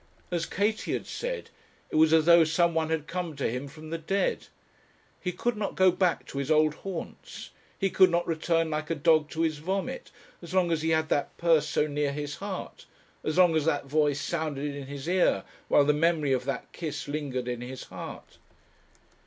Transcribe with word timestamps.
As 0.31 0.47
Katie 0.47 0.93
had 0.93 1.05
said, 1.05 1.51
it 1.91 1.95
was 1.95 2.11
as 2.11 2.25
though 2.25 2.43
some 2.43 2.73
one 2.73 2.89
had 2.89 3.05
come 3.05 3.35
to 3.35 3.47
him 3.47 3.67
from 3.67 3.91
the 3.91 3.99
dead. 3.99 4.47
He 5.19 5.31
could 5.31 5.55
not 5.55 5.75
go 5.75 5.91
back 5.91 6.25
to 6.29 6.39
his 6.39 6.49
old 6.49 6.73
haunts, 6.73 7.51
he 7.77 7.91
could 7.91 8.09
not 8.09 8.25
return 8.25 8.71
like 8.71 8.89
a 8.89 8.95
dog 8.95 9.29
to 9.29 9.41
his 9.41 9.59
vomit, 9.59 10.09
as 10.41 10.55
long 10.55 10.71
as 10.71 10.81
he 10.81 10.89
had 10.89 11.09
that 11.09 11.37
purse 11.37 11.67
so 11.69 11.85
near 11.85 12.11
his 12.13 12.37
heart, 12.37 12.87
as 13.23 13.37
long 13.37 13.55
as 13.55 13.65
that 13.65 13.85
voice 13.85 14.19
sounded 14.19 14.73
in 14.75 14.87
his 14.87 15.07
ear, 15.07 15.43
while 15.67 15.85
the 15.85 15.93
memory 15.93 16.31
of 16.33 16.45
that 16.45 16.71
kiss 16.71 17.07
lingered 17.07 17.47
in 17.47 17.61
his 17.61 17.83
heart. 17.83 18.39